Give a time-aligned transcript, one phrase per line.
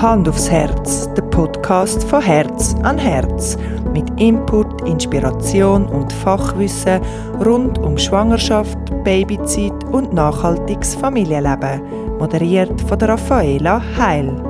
[0.00, 3.58] Hand aufs Herz, der Podcast von Herz an Herz.
[3.92, 7.02] Mit Input, Inspiration und Fachwissen
[7.44, 11.82] rund um Schwangerschaft, Babyzeit und nachhaltiges Familienleben.
[12.18, 14.49] Moderiert von der Raffaela Heil.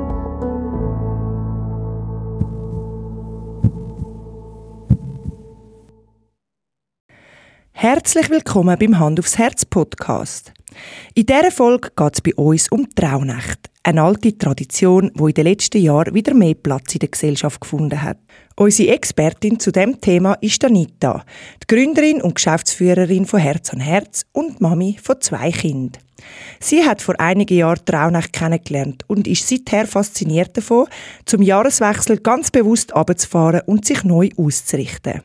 [7.93, 10.53] Herzlich willkommen beim Hand aufs Herz Podcast.
[11.17, 13.69] In dieser Folge geht es bei uns um die Traunacht.
[13.83, 18.01] Eine alte Tradition, die in den letzten Jahren wieder mehr Platz in der Gesellschaft gefunden
[18.01, 18.19] hat.
[18.55, 21.25] Unsere Expertin zu dem Thema ist Anita,
[21.65, 26.01] die Gründerin und Geschäftsführerin von Herz an Herz und Mami von zwei Kindern.
[26.61, 30.87] Sie hat vor einigen Jahren Traunacht kennengelernt und ist seither fasziniert davon,
[31.25, 35.23] zum Jahreswechsel ganz bewusst abzufahren und sich neu auszurichten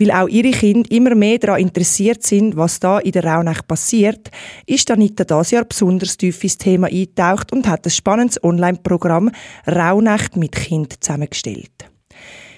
[0.00, 4.30] weil auch ihre Kinder immer mehr daran interessiert sind, was da in der Raunacht passiert,
[4.66, 9.30] ist Anita dieses Jahr besonders tief ins Thema eingetaucht und hat ein spannendes Online-Programm
[9.66, 11.70] Raunacht mit Kind zusammengestellt.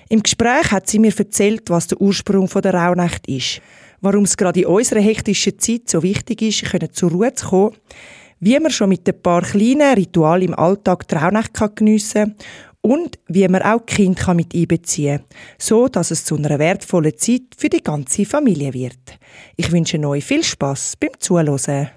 [0.08, 3.60] Im Gespräch hat sie mir erzählt, was der Ursprung der Raunacht ist,
[4.00, 7.76] warum es gerade in unserer hektischen Zeit so wichtig ist, können zur Ruhe zu kommen,
[8.38, 13.18] wie man schon mit ein paar kleinen Ritualen im Alltag die Raunacht geniessen kann und
[13.28, 15.26] wie man auch Kind kann mit einbeziehen kann,
[15.58, 19.18] so dass es zu einer wertvollen Zeit für die ganze Familie wird.
[19.56, 21.90] Ich wünsche euch viel Spaß beim Zuhören.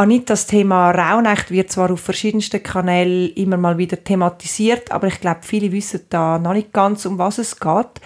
[0.00, 5.20] Anita, das Thema Raunacht wird zwar auf verschiedensten Kanälen immer mal wieder thematisiert, aber ich
[5.20, 8.00] glaube, viele wissen da noch nicht ganz, um was es geht.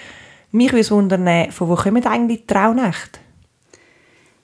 [0.50, 3.20] Mich würde wundern, von wo kommen eigentlich die Raunacht?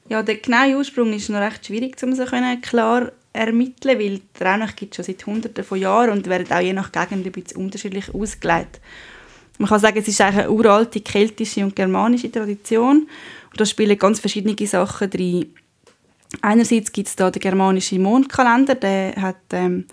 [0.09, 2.07] Ja, der genaue Ursprung ist noch recht schwierig zu
[2.63, 6.61] klar ermitteln, weil die Raunacht gibt es schon seit Hunderten von Jahren und werden auch
[6.61, 8.81] je nach Gegend ein bisschen unterschiedlich ausgelegt.
[9.59, 13.09] Man kann sagen, es ist eigentlich eine uralte keltische und germanische Tradition
[13.51, 15.53] und da spielen ganz verschiedene Sachen drin.
[16.43, 19.87] Einerseits gibt es da den germanischen Mondkalender, der hat ähm,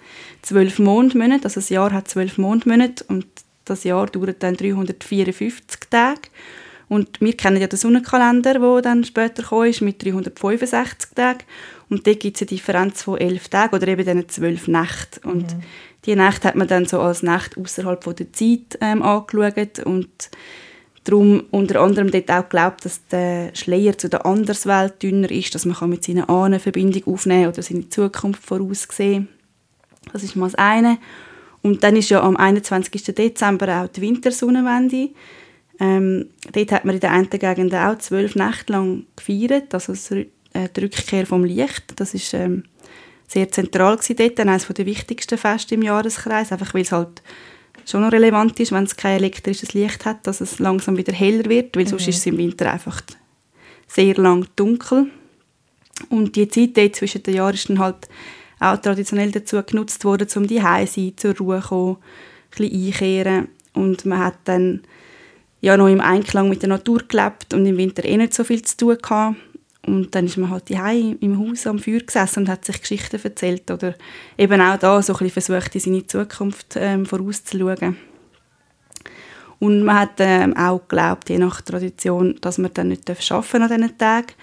[0.44, 3.26] zwölf Mondmonate, also das Jahr hat zwölf Mondmonate und
[3.66, 6.22] das Jahr dauert dann 354 Tage.
[6.90, 11.44] Und wir kennen ja den Sonnenkalender, der dann später gekommen ist, mit 365 Tagen.
[11.90, 15.28] Und dort gibt es eine Differenz von elf Tagen oder eben diesen zwölf Nächten.
[15.28, 15.64] Und mhm.
[16.06, 20.30] die Nächte hat man dann so als Nacht außerhalb der Zeit ähm, angeschaut und
[21.08, 25.64] Darum unter anderem dort auch glaubt, dass der Schleier zu der Anderswelt dünner ist, dass
[25.64, 29.30] man mit seinen Ahnen Verbindung aufnehmen oder seine Zukunft voraussehen.
[30.12, 30.98] Das ist mal das eine.
[31.62, 33.16] Und dann ist ja am 21.
[33.16, 35.12] Dezember auch die Wintersonnenwende.
[35.80, 40.68] Ähm, dort hat man in den einen Gegenden auch zwölf Nächte lang gefeiert, also äh,
[40.76, 41.86] die Rückkehr vom Licht.
[41.96, 42.64] Das ist ähm,
[43.30, 47.22] sehr zentral gewesen dort, eines der wichtigsten Feste im Jahreskreis, einfach weil es halt
[47.90, 51.46] schon noch relevant ist, wenn es kein elektrisches Licht hat, dass es langsam wieder heller
[51.46, 51.90] wird, weil mhm.
[51.90, 53.02] sonst ist es im Winter einfach
[53.88, 55.08] sehr lang dunkel.
[56.10, 58.08] Und die Zeit dort zwischen den Jahren ist dann halt
[58.60, 63.48] auch traditionell dazu genutzt worden, um die sein, zur Ruhe zu kommen, ein bisschen einkehren.
[63.74, 64.82] Und man hat dann
[65.62, 68.62] ja noch im Einklang mit der Natur gelebt und im Winter eh nicht so viel
[68.62, 69.38] zu tun gehabt.
[69.88, 73.20] Und dann ist man halt daheim im Haus am Feuer gesessen und hat sich Geschichten
[73.24, 73.96] erzählt oder
[74.38, 77.98] eben auch da so ein versucht, in seine Zukunft ähm, vorauszuschauen.
[79.60, 83.70] Und man hat ähm, auch geglaubt, je nach Tradition, dass man dann nicht arbeiten an
[83.70, 84.34] diesen Tagen.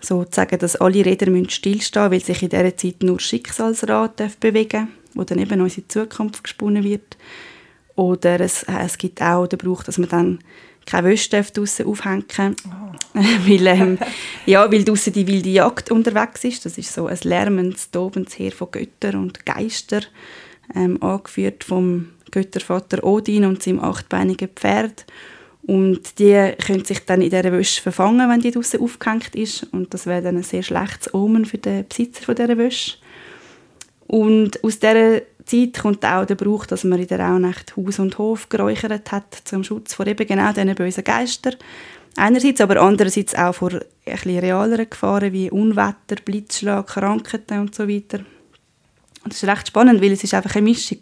[0.00, 4.40] So zu sagen, dass alle Räder müssen stillstehen weil sich in dieser Zeit nur Schicksalsrad
[4.40, 7.16] bewegen wo dann eben unsere Zukunft gesponnen wird.
[7.96, 10.38] Oder es, es gibt auch den Brauch, dass man dann
[10.88, 12.88] keine Wäsche draussen aufhängen oh.
[13.46, 13.98] weil, ähm,
[14.46, 16.64] ja, weil draussen die wilde Jagd unterwegs ist.
[16.64, 20.04] Das ist so ein lärmendes, tobendes Heer von Göttern und Geistern,
[20.74, 25.04] ähm, angeführt vom Göttervater Odin und seinem achtbeinigen Pferd.
[25.62, 29.64] Und die können sich dann in dieser Wäsche verfangen, wenn die draussen aufgehängt ist.
[29.72, 32.96] Und das wäre dann ein sehr schlechtes Omen für den Besitzer dieser Wäsche.
[34.06, 38.18] Und aus dieser Zeit kommt auch der Brauch, dass man in der Rauhnacht Haus und
[38.18, 41.56] Hof geräuchert hat zum Schutz vor eben genau diesen bösen Geistern.
[42.16, 43.72] Einerseits, aber andererseits auch vor
[44.04, 48.18] etwas realeren Gefahren wie Unwetter, Blitzschlag, Krankheiten und so weiter.
[49.24, 50.98] Und das ist recht spannend, weil es ist einfach eine Mischung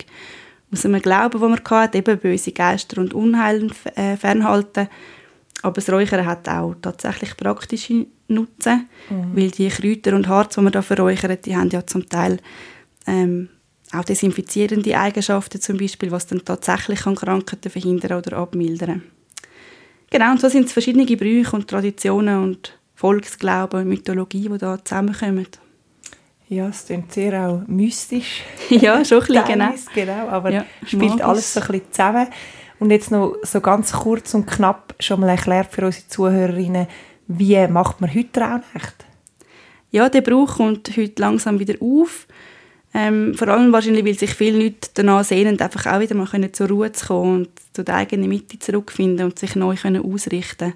[0.72, 4.88] aus einem Glauben, den man hatte, eben böse Geister und Unheil äh, fernhalten.
[5.62, 9.36] Aber das Räuchern hat auch tatsächlich praktische Nutzen, mhm.
[9.36, 12.38] weil die Kräuter und Harz, die man da verräuchert, die haben ja zum Teil
[13.06, 13.48] ähm,
[13.92, 19.02] auch desinfizierende Eigenschaften zum Beispiel, was dann tatsächlich Krankheiten verhindern oder abmildern
[20.10, 24.82] Genau, und so sind es verschiedene Brüche und Traditionen und Volksglauben und Mythologie, die da
[24.82, 25.48] zusammenkommen.
[26.48, 28.42] Ja, es klingt sehr auch mystisch.
[28.70, 29.72] ja, schon ein bisschen, genau.
[29.94, 30.28] genau.
[30.28, 31.24] Aber ja, spielt magisch.
[31.24, 32.28] alles so ein bisschen zusammen.
[32.78, 36.86] Und jetzt noch so ganz kurz und knapp schon mal erklärt für unsere Zuhörerinnen,
[37.26, 39.06] wie macht man heute Raunecht?
[39.90, 42.28] Ja, der Brauch kommt heute langsam wieder auf.
[42.98, 46.68] Ähm, vor allem wahrscheinlich, weil sich viele Leute danach sehnen, einfach auch wieder mal zur
[46.68, 50.72] Ruhe zu kommen und zu der eigenen Mitte zurückfinden und sich neu können ausrichten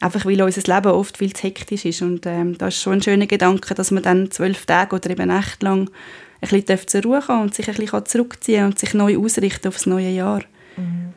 [0.00, 2.00] Einfach weil unser Leben oft viel zu hektisch ist.
[2.00, 5.28] Und ähm, das ist schon ein schöner Gedanke, dass man dann zwölf Tage oder eben
[5.28, 5.90] Nächte lang
[6.40, 9.74] ein bisschen zur Ruhe kommen und sich ein bisschen zurückziehen und sich neu ausrichten auf
[9.74, 10.42] das neue Jahr.
[10.78, 11.12] Mhm.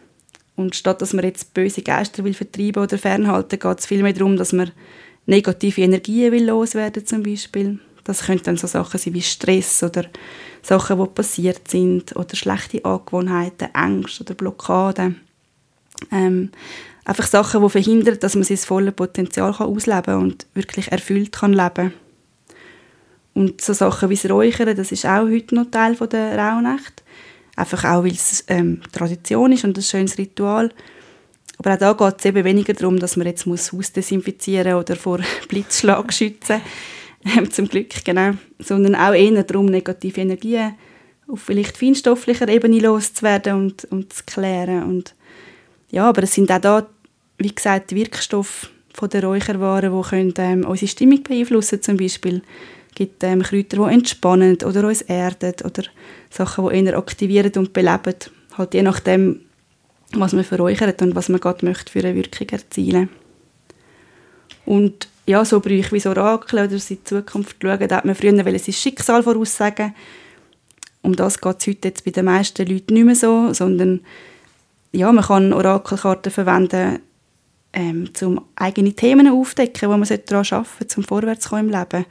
[0.58, 4.36] Und statt dass man jetzt böse Geister will vertreiben oder fernhalten, geht es vielmehr darum,
[4.36, 4.72] dass man
[5.26, 7.80] negative Energien will loswerden zum Beispiel.
[8.06, 10.06] Das können dann so Sachen sein wie Stress oder
[10.62, 15.20] Sachen, die passiert sind oder schlechte Angewohnheiten, Ängste oder Blockaden.
[16.12, 16.52] Ähm,
[17.04, 21.32] einfach Sachen, die verhindern, dass man sein volles Potenzial kann ausleben kann und wirklich erfüllt
[21.32, 21.94] kann leben
[23.34, 27.04] Und so Sachen wie das Räuchern, das ist auch heute noch Teil der Rauhnacht.
[27.56, 30.72] Einfach auch, weil es ähm, Tradition ist und ein schönes Ritual.
[31.58, 34.96] Aber auch da geht es eben weniger darum, dass man jetzt muss Haus desinfizieren oder
[34.96, 36.62] vor Blitzschlag schützen ähm,
[37.50, 38.32] zum Glück, genau.
[38.60, 40.76] Sondern auch eher darum, negative Energien
[41.28, 44.84] auf vielleicht feinstofflicher Ebene loszuwerden und, und zu klären.
[44.84, 45.16] Und
[45.90, 46.88] ja, aber es sind auch da,
[47.38, 48.70] wie gesagt, Wirkstoffe
[49.12, 52.42] der Räucherwaren, die können, ähm, unsere Stimmung beeinflussen zum Beispiel.
[52.90, 55.84] Es gibt ähm, Kräuter, die entspannen oder uns erden oder
[56.30, 58.16] Sachen, die eher aktivieren und beleben.
[58.58, 59.42] Halt je nachdem,
[60.14, 63.10] was man verräuchert und was man gerade möchte für eine Wirkung erzielen
[64.66, 68.16] Und ja, so Brüche wie so Orakel oder in die Zukunft schauen, da hat man
[68.16, 69.96] früher sein Schicksal voraussagen.
[71.02, 74.02] Um das geht es heute jetzt bei den meisten Leuten nicht mehr so, sondern
[74.92, 77.00] ja, man kann Orakelkarten verwenden,
[77.74, 82.06] ähm, um eigene Themen aufzudecken, wo man daran arbeiten sollte, zum Vorwärtskommen im Leben,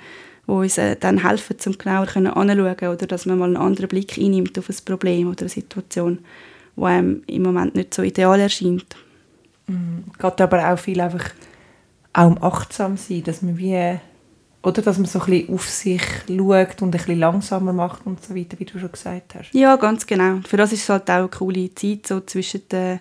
[0.47, 4.19] wo uns äh, dann helfen, um genauer anzuschauen oder dass man mal einen anderen Blick
[4.19, 6.19] einnimmt auf ein Problem oder eine Situation,
[6.77, 8.97] die einem im Moment nicht so ideal erscheint.
[9.67, 10.05] Mhm.
[10.19, 11.31] Geht aber auch viel einfach
[12.15, 13.99] auch um achtsam sein, dass man wie
[14.63, 18.25] oder dass man so ein bisschen auf sich schaut und ein bisschen langsamer macht und
[18.25, 19.53] so weiter, wie du schon gesagt hast.
[19.53, 20.41] Ja, ganz genau.
[20.49, 23.01] Für das ist es halt auch eine coole Zeit so zwischen der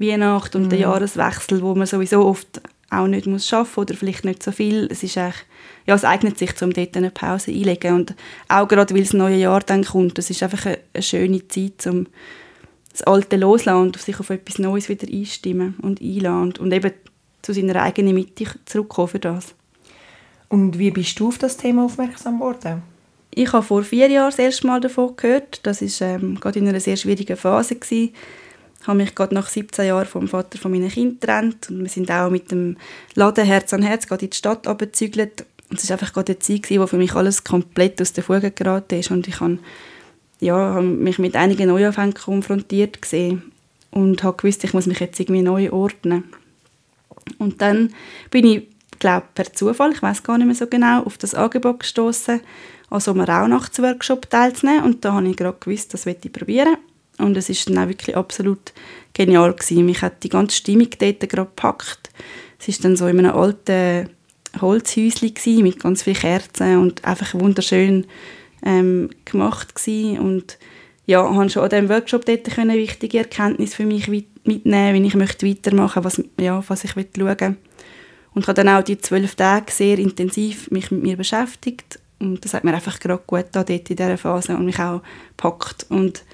[0.00, 0.70] Weihnacht und mhm.
[0.70, 2.60] dem Jahreswechsel, wo man sowieso oft
[2.90, 4.88] auch nicht muss arbeiten oder vielleicht nicht so viel.
[4.90, 5.46] Es ist echt,
[5.86, 8.14] ja, es eignet sich, um dort eine Pause einzulegen und
[8.48, 11.86] auch gerade, weil das neue Jahr dann kommt, das ist einfach eine, eine schöne Zeit,
[11.86, 12.06] um
[12.90, 16.92] das Alte loslassen und sich auf etwas Neues wieder einstimmen und einladen und eben
[17.46, 19.54] zu seiner eigenen Mitte zurückkommen für das.
[20.48, 22.82] Und wie bist du auf das Thema aufmerksam geworden?
[23.30, 25.60] Ich habe vor vier Jahren das erste Mal davon gehört.
[25.62, 27.76] Das war ähm, gerade in einer sehr schwierigen Phase.
[27.76, 28.14] Gewesen.
[28.80, 31.70] Ich habe mich gerade nach 17 Jahren vom Vater von meinen Kindern getrennt.
[31.70, 32.78] Und wir sind auch mit dem
[33.14, 35.44] Laden Herz an Herz gerade in die Stadt abgezügelt.
[35.70, 38.24] Und es war einfach gerade eine Zeit, gewesen, wo für mich alles komplett aus den
[38.24, 39.12] Fugen geraten ist.
[39.12, 39.58] Und ich habe,
[40.40, 43.52] ja, habe mich mit einigen Neuanfängen konfrontiert gesehen
[43.92, 46.24] und habe gewusst, ich muss mich jetzt irgendwie neu ordnen.
[47.38, 47.92] Und dann
[48.30, 48.68] bin ich,
[48.98, 52.40] glaube per Zufall, ich weiß gar nicht mehr so genau, auf das Angebot gestoßen,
[52.90, 54.84] an so einem Rauhnachtsworkshop teilzunehmen.
[54.84, 56.76] Und da habe ich gerade gewusst, das möchte ich probieren.
[57.18, 58.72] Und es ist dann auch wirklich absolut
[59.14, 59.86] genial gewesen.
[59.86, 62.10] Mich hat die ganze Stimmung dort gerade gepackt.
[62.58, 64.10] Es ist dann so in einem alten
[64.60, 68.06] Holzhäuschen mit ganz vielen Kerzen und einfach wunderschön
[68.64, 70.18] ähm, gemacht gewesen.
[70.18, 70.58] und
[71.06, 75.14] ja, habe schon an diesem Workshop dort eine wichtige Erkenntnis für mich mitnehmen, wie ich
[75.14, 77.56] möchte weitermachen möchte, was, ja, was ich schauen will.
[78.34, 82.00] Und habe dann auch die zwölf Tage sehr intensiv mich mit mir beschäftigt.
[82.18, 85.00] Und das hat mir einfach gerade gut da dort in dieser Phase und mich auch
[85.36, 85.86] gepackt.
[85.88, 86.24] Und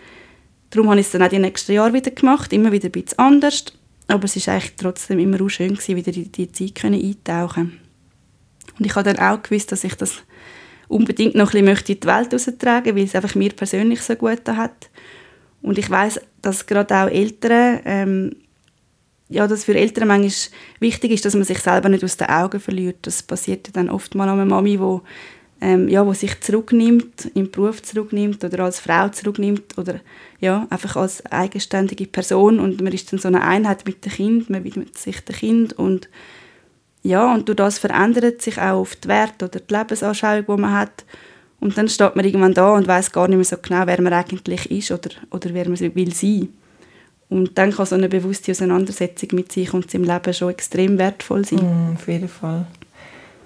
[0.71, 3.19] darum habe ich es dann auch die nächsten Jahre wieder gemacht, immer wieder ein bisschen
[3.19, 3.67] anders.
[4.09, 7.79] Aber es war eigentlich trotzdem immer auch schön, gewesen, wieder in die Zeit können eintauchen
[8.79, 10.23] Und ich habe dann auch gewusst, dass ich das
[10.89, 14.47] unbedingt noch ein bisschen in die Welt heraustragen weil es einfach mir persönlich so gut
[14.49, 14.91] hat.
[15.63, 18.37] Und ich weiß, dass gerade auch Eltern, ähm,
[19.29, 22.61] ja, dass für Eltern manchmal wichtig ist, dass man sich selber nicht aus den Augen
[22.61, 22.99] verliert.
[23.03, 25.03] Das passiert dann oft mal an einer Mami, wo,
[25.61, 30.01] ähm, ja, wo sich zurücknimmt, im Beruf zurücknimmt oder als Frau zurücknimmt oder
[30.41, 34.51] ja, einfach als eigenständige Person und man ist dann so eine Einheit mit dem Kind,
[34.51, 36.09] man widmet sich dem Kind und
[37.03, 40.73] ja, und durch das verändert sich auch oft die Werte oder die Lebensanschauung, die man
[40.73, 41.05] hat
[41.63, 44.13] und dann steht man irgendwann da und weiß gar nicht mehr so genau, wer man
[44.13, 46.49] eigentlich ist oder, oder wer man will sein.
[47.29, 51.45] Und dann kann so eine bewusste Auseinandersetzung mit sich und seinem Leben schon extrem wertvoll
[51.45, 51.61] sein.
[51.61, 52.67] Mm, auf jeden Fall.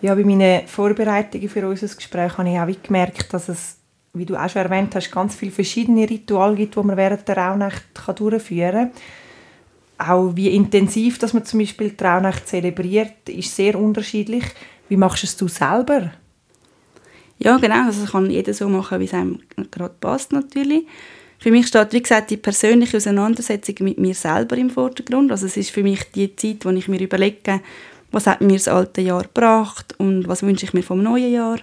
[0.01, 3.77] Ja, bei meinen Vorbereitungen für unser Gespräch habe ich auch gemerkt, dass es,
[4.15, 7.37] wie du auch schon erwähnt hast, ganz viele verschiedene Rituale gibt, die man während der
[7.37, 7.85] Rauhnacht
[8.19, 8.91] durchführen kann.
[9.99, 14.45] Auch wie intensiv, dass man zum Beispiel die Rauhnacht zelebriert, ist sehr unterschiedlich.
[14.89, 16.13] Wie machst du es du selber?
[17.39, 17.87] Ja, genau.
[17.87, 20.87] Also kann jeder so machen, wie es einem gerade passt natürlich.
[21.39, 25.31] Für mich steht, wie gesagt, die persönliche Auseinandersetzung mit mir selber im Vordergrund.
[25.31, 27.61] Also es ist für mich die Zeit, wo ich mir überlege,
[28.11, 31.59] was hat mir das alte Jahr gebracht und was wünsche ich mir vom neuen Jahr.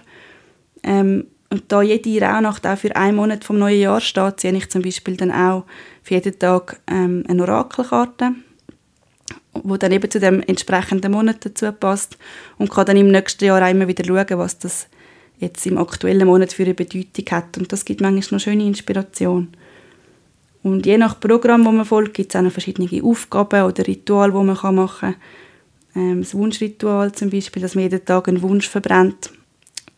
[0.82, 4.68] Ähm, und da jede Rauhnacht auch für einen Monat vom neuen Jahr steht, ziehe ich
[4.70, 5.64] zum Beispiel dann auch
[6.02, 8.32] für jeden Tag ähm, eine Orakelkarte,
[9.52, 12.18] wo dann eben zu dem entsprechenden Monat dazu passt
[12.58, 14.88] und kann dann im nächsten Jahr immer wieder schauen, was das
[15.38, 17.56] jetzt im aktuellen Monat für eine Bedeutung hat.
[17.56, 19.50] Und das gibt manchmal noch schöne Inspiration.
[20.64, 24.32] Und je nach Programm, wo man folgt, gibt es auch noch verschiedene Aufgaben oder Rituale,
[24.32, 25.14] die man machen kann.
[25.94, 29.30] Ähm, das Wunschritual zum Beispiel, dass man jeden Tag einen Wunsch verbrennt.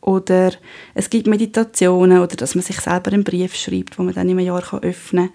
[0.00, 0.52] Oder
[0.94, 4.38] es gibt Meditationen oder dass man sich selber einen Brief schreibt, wo man dann im
[4.38, 5.34] Jahr öffnen kann.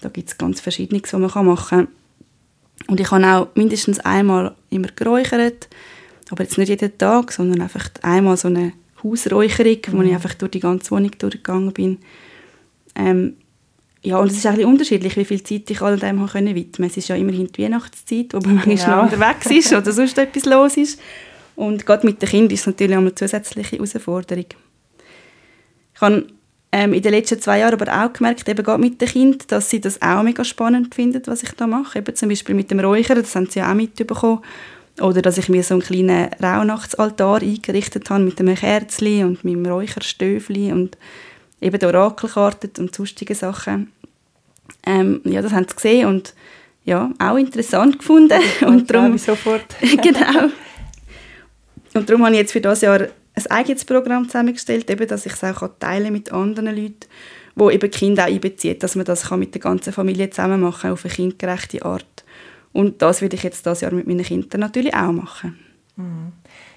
[0.00, 1.88] Da gibt es ganz Verschiedenes, was man machen kann.
[2.88, 5.68] Und ich habe auch mindestens einmal immer geräuchert,
[6.30, 8.72] aber jetzt nicht jeden Tag, sondern einfach einmal so eine
[9.02, 9.98] Hausräucherung, mhm.
[9.98, 11.98] wo ich einfach durch die ganze Wohnung durchgegangen bin.
[12.94, 13.36] Ähm,
[14.02, 16.96] ja, und es ist ein unterschiedlich, wie viel Zeit ich all dem können widmen Es
[16.98, 21.00] ist ja immerhin die Weihnachtszeit, wo man manchmal unterwegs ist oder sonst etwas los ist.
[21.56, 24.46] Und gerade mit den Kindern ist es natürlich auch eine zusätzliche Herausforderung.
[25.94, 26.26] Ich habe
[26.72, 29.70] ähm, in den letzten zwei Jahren aber auch gemerkt, eben gerade mit den Kindern, dass
[29.70, 32.00] sie das auch mega spannend finden, was ich da mache.
[32.00, 34.42] Eben zum Beispiel mit dem Räuchern, das haben sie ja auch mitbekommen.
[35.00, 39.66] Oder dass ich mir so einen kleinen Rauhnachtsaltar eingerichtet habe mit einem Kerzchen und meinem
[39.66, 40.98] Räucherstöfli und
[41.60, 43.92] eben der Orakelkarten und sonstige Sachen.
[44.84, 46.34] Ähm, ja, das haben sie gesehen und
[46.84, 48.40] ja, auch interessant gefunden.
[48.60, 49.76] Und, und darum, sofort.
[50.02, 50.50] genau.
[51.94, 55.32] Und darum habe ich jetzt für dieses Jahr ein eigenes Programm zusammengestellt, eben, dass ich
[55.32, 57.06] es auch teilen mit anderen Leuten,
[57.54, 60.92] wo eben Kinder auch einbezieht, dass man das mit der ganzen Familie zusammen machen kann,
[60.92, 62.24] auf eine kindgerechte Art.
[62.72, 65.58] Und das würde ich jetzt dieses Jahr mit meinen Kindern natürlich auch machen.
[65.96, 66.32] Mhm.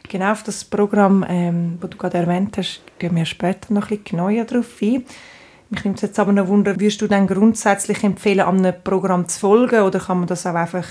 [0.10, 3.98] Genau auf das Programm, ähm, das du gerade erwähnt hast, gehen wir später noch ein
[3.98, 5.04] bisschen genauer darauf ein.
[5.70, 9.40] Mich nimmt es jetzt aber noch Wunder, würdest du dann grundsätzlich empfehlen, einem Programm zu
[9.40, 10.86] folgen oder kann man das auch einfach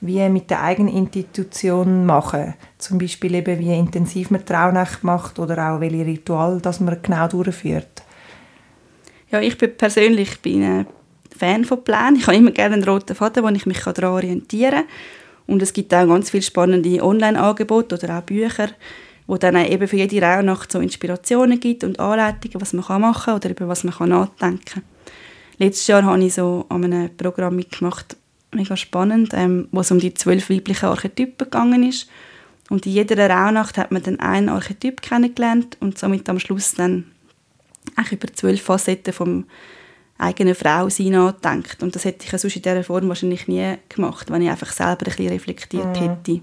[0.00, 2.54] wie mit der eigenen Institution machen?
[2.78, 7.26] Zum Beispiel eben, wie intensiv man Traunacht macht oder auch welche Ritual das man genau
[7.28, 8.02] durchführt?
[9.30, 10.86] Ja, ich bin persönlich bin ein
[11.36, 12.16] Fan von Plänen.
[12.16, 14.84] Ich habe immer gerne einen roten Faden, wo ich mich daran orientieren kann.
[15.46, 18.68] Und es gibt auch ganz viele spannende Online-Angebote oder auch Bücher,
[19.26, 23.36] wo dann eben für jede Rauhnacht so Inspirationen gibt und Anleitungen, was man machen kann
[23.36, 24.82] oder über was man nachdenken kann.
[25.58, 28.16] Letztes Jahr habe ich so an einem Programm mitgemacht,
[28.52, 32.08] mega spannend, ähm, wo es um die zwölf weiblichen Archetypen gegangen ist.
[32.70, 37.04] Und in jeder Rauhnacht hat man dann einen Archetyp kennengelernt und somit am Schluss dann
[37.96, 39.46] auch über zwölf Facetten vom
[40.18, 41.82] eigenen Frau sein nachdenkt.
[41.82, 44.92] Und das hätte ich sonst in dieser Form wahrscheinlich nie gemacht, wenn ich einfach selber
[44.92, 46.02] ein bisschen reflektiert mhm.
[46.02, 46.40] hätte.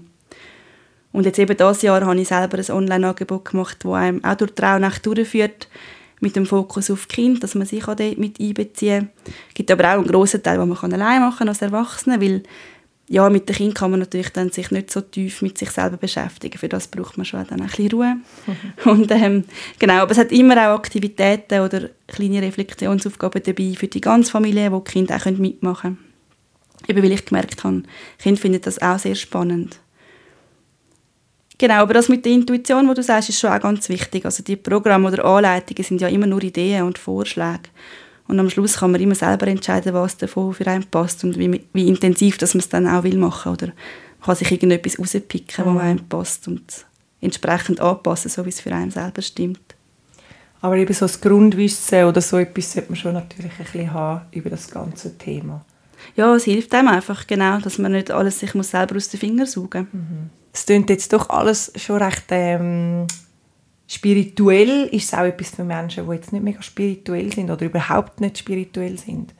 [1.12, 4.50] Und jetzt eben dieses Jahr habe ich selber ein Online-Angebot gemacht, das einem auch durch
[4.50, 5.68] die Traunacht durchführt,
[6.20, 9.32] mit dem Fokus auf Kind, dass man sich auch dort mit einbeziehen kann.
[9.48, 12.42] Es gibt aber auch einen grossen Teil, den man allein machen kann als Erwachsene, weil
[13.08, 15.96] ja, mit dem Kind kann man natürlich dann sich nicht so tief mit sich selber
[15.96, 16.58] beschäftigen.
[16.58, 18.16] Für das braucht man schon dann ein bisschen Ruhe.
[18.46, 18.56] Mhm.
[18.90, 19.44] Und, ähm,
[19.78, 24.72] genau, aber es hat immer auch Aktivitäten oder kleine Reflexionsaufgaben dabei für die ganze Familie,
[24.72, 25.98] wo die Kinder auch mitmachen können.
[26.88, 27.82] Eben weil ich gemerkt habe,
[28.18, 29.78] Kinder finden das auch sehr spannend.
[31.58, 34.24] Genau, aber das mit der Intuition, was du sagst, ist schon auch ganz wichtig.
[34.24, 37.70] Also die Programme oder Anleitungen sind ja immer nur Ideen und Vorschläge.
[38.28, 41.64] Und am Schluss kann man immer selber entscheiden, was davon für einen passt und wie,
[41.72, 45.64] wie intensiv dass man es dann auch will machen Oder man kann sich irgendetwas rauspicken,
[45.64, 45.74] mhm.
[45.74, 46.86] was einem passt und
[47.20, 49.74] entsprechend anpassen, so wie es für einen selber stimmt.
[50.60, 54.26] Aber eben so das Grundwissen oder so etwas sollte man schon natürlich ein bisschen haben
[54.32, 55.64] über das ganze Thema.
[56.14, 59.20] Ja, es hilft einem einfach, genau, dass man nicht alles sich muss selber aus den
[59.20, 60.00] Fingern saugen muss.
[60.00, 60.30] Mhm.
[60.52, 63.06] Es klingt jetzt doch alles schon recht ähm,
[63.86, 68.20] spirituell ist es auch etwas für Menschen, die jetzt nicht mega spirituell sind oder überhaupt
[68.20, 69.32] nicht spirituell sind.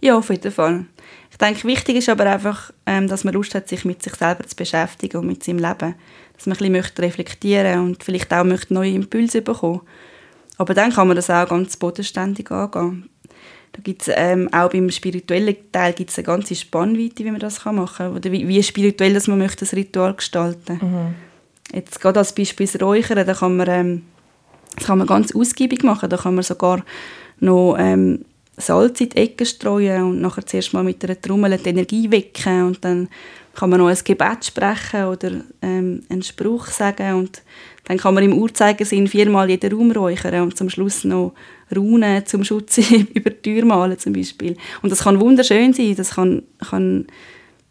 [0.00, 0.86] Ja, auf jeden Fall.
[1.30, 4.44] Ich denke, wichtig ist aber einfach, ähm, dass man Lust hat, sich mit sich selber
[4.46, 5.94] zu beschäftigen und mit seinem Leben.
[6.34, 9.80] Dass man ein bisschen reflektieren und vielleicht auch möchte neue Impulse bekommen
[10.58, 13.08] Aber dann kann man das auch ganz bodenständig angehen.
[13.76, 17.64] Da gibt's, ähm, auch beim spirituellen Teil gibt es eine ganze Spannweite, wie man das
[17.64, 18.16] machen kann.
[18.16, 21.14] Oder wie, wie spirituell dass man möchte das Ritual gestalten mhm.
[21.72, 24.02] Jetzt gerade als Beispiel das Räuchern, da kann man, ähm,
[24.76, 26.08] das kann man ganz ausgiebig machen.
[26.08, 26.84] Da kann man sogar
[27.40, 28.24] noch ähm,
[28.56, 32.68] Salz in die Ecke streuen und nachher zuerst mal mit einer Trommel die Energie wecken
[32.68, 33.08] und dann
[33.54, 35.30] kann man noch ein Gebet sprechen oder
[35.60, 37.42] ähm, einen Spruch sagen und
[37.84, 41.34] dann kann man im Uhrzeigersinn viermal jeden Raum räuchern und zum Schluss noch
[41.74, 42.78] Runen zum Schutz
[43.14, 44.56] über die Tür malen zum Beispiel.
[44.82, 47.06] Und das kann wunderschön sein, das kann, kann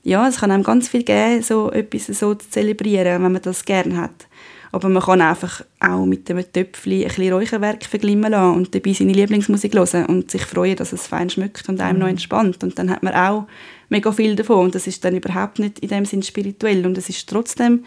[0.03, 3.65] ja, es kann einem ganz viel geben, so etwas so zu zelebrieren, wenn man das
[3.65, 4.27] gerne hat.
[4.71, 8.91] Aber man kann einfach auch mit einem Töpfchen ein bisschen Räucherwerk verglimmen lassen und dabei
[8.91, 12.01] seine Lieblingsmusik hören und sich freuen, dass es fein schmeckt und einem mhm.
[12.01, 12.61] noch entspannt.
[12.61, 13.47] Und dann hat man auch
[13.89, 17.07] mega viel davon und das ist dann überhaupt nicht in dem Sinn spirituell und es
[17.07, 17.85] ist trotzdem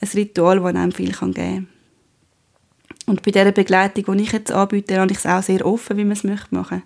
[0.00, 1.71] ein Ritual, das einem viel kann geben kann.
[3.06, 6.04] Und bei dieser Begleitung, die ich jetzt anbiete, habe ich es auch sehr offen, wie
[6.04, 6.82] man es möchte machen.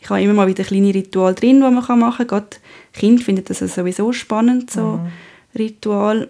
[0.00, 2.26] Ich habe immer mal wieder kleine Rituale drin, die man machen kann.
[2.26, 2.48] Gerade
[2.92, 5.08] Kinder finden das sowieso spannend, so mhm.
[5.58, 6.28] Ritual.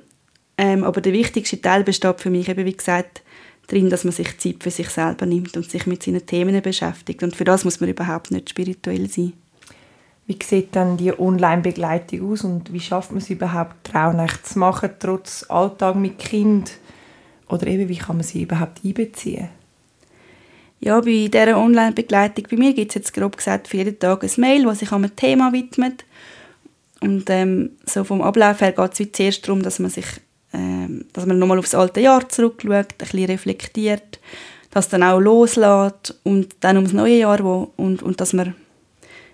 [0.58, 3.22] Ähm, aber der wichtigste Teil besteht für mich eben, wie gesagt,
[3.68, 7.22] darin, dass man sich Zeit für sich selber nimmt und sich mit seinen Themen beschäftigt.
[7.22, 9.32] Und für das muss man überhaupt nicht spirituell sein.
[10.26, 14.90] Wie sieht dann die Online-Begleitung aus und wie schafft man es überhaupt, Traunächte zu machen,
[14.98, 16.72] trotz Alltag mit Kind?
[17.50, 19.48] Oder eben, wie kann man sie überhaupt einbeziehen?
[20.80, 24.30] Ja, bei dieser Online-Begleitung bei mir gibt es jetzt grob gesagt für jeden Tag ein
[24.38, 26.04] Mail, das sich einem Thema widmet.
[27.00, 30.06] Und ähm, so vom Ablauf her geht es zuerst darum, dass man sich
[30.52, 34.18] ähm, dass man nochmal aufs alte Jahr zurückschaut, ein bisschen reflektiert,
[34.70, 38.54] das dann auch loslässt und dann ums neue Jahr wo, und, und dass man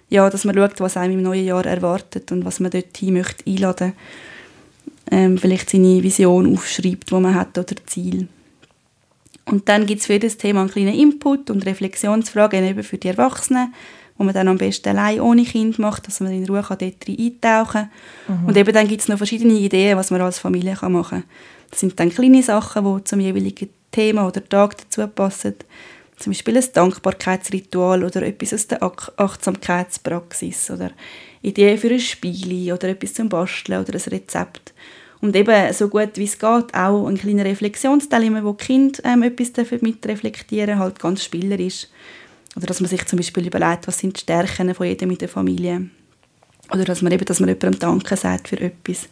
[0.09, 3.15] ja, dass man schaut, was einem im neuen Jahr erwartet und was man dort hin
[3.15, 3.93] möchte einladen
[5.11, 8.29] ähm, vielleicht seine Vision aufschreibt, die man hat oder Ziel.
[9.45, 13.09] Und dann gibt es für jedes Thema einen kleinen Input und Reflexionsfragen eben für die
[13.09, 13.73] Erwachsenen
[14.19, 17.41] wo man dann am besten allein ohne Kind macht, dass man in Ruhe dort eintauchen
[17.41, 17.91] kann.
[18.29, 18.47] Mhm.
[18.47, 21.31] Und eben dann gibt es noch verschiedene Ideen, was man als Familie kann machen kann.
[21.71, 25.55] Das sind dann kleine Sachen, die zum jeweiligen Thema oder Tag dazu passen.
[26.17, 30.93] Zum Beispiel ein Dankbarkeitsritual oder etwas aus der Achtsamkeitspraxis oder
[31.43, 34.73] Ideen für ein Spiel oder etwas zum Basteln oder ein Rezept.
[35.27, 39.25] Und eben so gut wie es geht, auch ein kleiner Reflexionsteil, wo die Kinder ähm,
[39.25, 41.89] etwas mit reflektieren halt ganz spielerisch.
[42.55, 45.29] Oder dass man sich zum Beispiel überlegt, was sind die Stärken von jedem in der
[45.29, 45.91] Familie.
[46.73, 49.09] Oder dass man eben, dass man jemandem Danke sagt für etwas.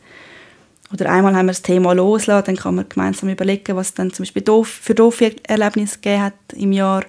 [0.93, 4.23] Oder einmal haben wir das Thema loslassen, dann kann man gemeinsam überlegen, was dann zum
[4.23, 7.05] Beispiel doof, für doofe Erlebnisse gegeben hat im Jahr,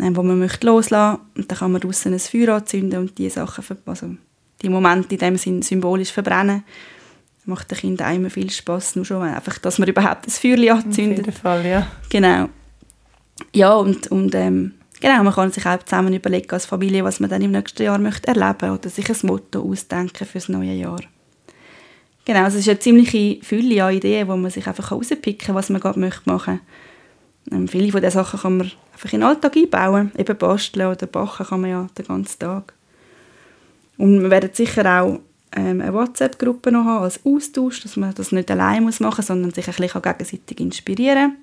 [0.00, 3.28] ähm, wo man möchte loslassen Und dann kann man draußen ein Feuer anzünden und die
[3.28, 4.14] Sachen, also
[4.62, 6.64] die Momente in dem Sinn symbolisch verbrennen.
[7.44, 11.20] Macht den Kindern immer viel Spass, nur schon einfach, dass man überhaupt das Feuer anzündet.
[11.20, 11.86] Auf jeden Fall, ja.
[12.08, 12.48] Genau.
[13.52, 17.28] Ja, und, und ähm, Genau, man kann sich auch zusammen überlegen als Familie, was man
[17.28, 21.00] dann im nächsten Jahr möchte erleben oder sich ein Motto ausdenken für das neue Jahr.
[22.24, 25.56] Genau, also es ist eine ziemliche Fülle an Ideen, wo man sich einfach rauspicken kann,
[25.56, 26.60] was man gerade möchte machen
[27.50, 30.12] ähm, Viele von diesen Sachen kann man einfach in den Alltag einbauen.
[30.16, 32.72] Eben basteln oder backen kann man ja den ganzen Tag.
[33.98, 35.18] Und wir werden sicher auch
[35.54, 39.52] ähm, eine WhatsApp-Gruppe noch haben als Austausch, dass man das nicht allein machen muss, sondern
[39.52, 41.36] sich ein bisschen gegenseitig inspirieren kann.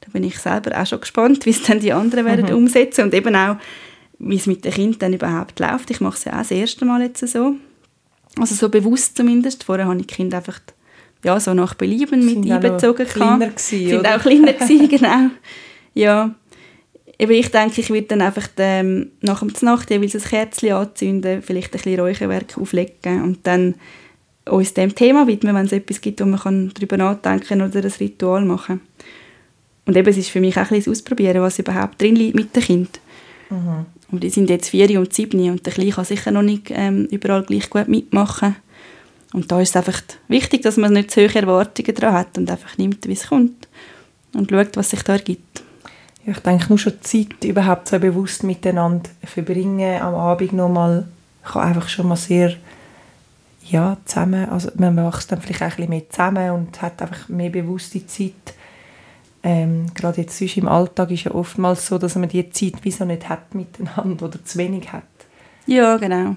[0.00, 2.56] Da bin ich selber auch schon gespannt, wie es dann die anderen werden mhm.
[2.56, 3.56] umsetzen und eben auch,
[4.18, 5.90] wie es mit den Kindern überhaupt läuft.
[5.90, 7.54] Ich mache es ja auch das erste Mal jetzt so.
[8.38, 9.64] Also so bewusst zumindest.
[9.64, 10.60] Vorher habe ich die Kinder einfach
[11.24, 13.06] ja, so nach Belieben mit einbezogen.
[13.06, 15.30] Sind kleiner gewesen, Sind auch kleiner gewesen, genau.
[15.94, 16.34] Ja.
[17.18, 21.42] Eben, ich denke, ich würde dann einfach ähm, nach dem Nacht jeweils ein Kerzchen anzünden,
[21.42, 23.74] vielleicht ein bisschen Räucherwerk auflegen und dann
[24.48, 27.92] uns dem Thema widmen, wenn es etwas gibt, wo man darüber nachdenken kann oder ein
[28.00, 28.80] Ritual machen.
[29.86, 32.54] Und eben, es ist für mich auch ein bisschen Ausprobieren, was überhaupt drin liegt mit
[32.54, 33.02] den Kindern.
[33.50, 33.86] Mhm.
[34.10, 37.06] Und die sind jetzt vier und sieben und der Kleine kann sicher noch nicht ähm,
[37.10, 38.56] überall gleich gut mitmachen.
[39.32, 42.50] Und da ist es einfach wichtig, dass man nicht zu hohe Erwartungen daran hat und
[42.50, 43.68] einfach nimmt, wie es kommt
[44.34, 45.62] und schaut, was sich da ergibt.
[46.24, 51.08] Ja, ich denke, nur schon Zeit überhaupt so bewusst miteinander verbringen am Abend nochmal
[51.42, 52.54] kann einfach schon mal sehr
[53.64, 57.28] ja, zusammen, also man wächst dann vielleicht auch ein bisschen mehr zusammen und hat einfach
[57.28, 58.54] mehr bewusste Zeit
[59.42, 63.04] ähm, gerade jetzt sonst im Alltag ist ja oftmals so, dass man die Zeit wieso
[63.04, 65.02] nicht hat miteinander oder zu wenig hat.
[65.66, 66.36] Ja, genau.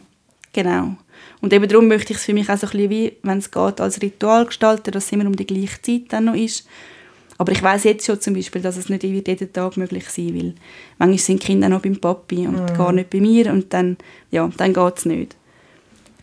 [0.54, 0.96] Genau.
[1.42, 3.52] Und eben darum möchte ich es für mich auch so ein bisschen wie, wenn es
[3.52, 6.68] geht, als Ritual gestalten, dass es immer um die gleiche Zeit dann noch ist.
[7.38, 10.56] Aber ich weiß jetzt schon zum Beispiel, dass es nicht jeden Tag möglich sein will.
[10.98, 12.78] Manchmal sind die Kinder noch beim Papi und mm.
[12.78, 13.98] gar nicht bei mir und dann,
[14.32, 15.36] ja, dann geht es nicht.